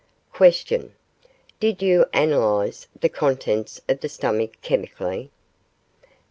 [0.33, 0.93] Q.
[1.59, 5.29] Did you analyse the contents of the stomach chemically?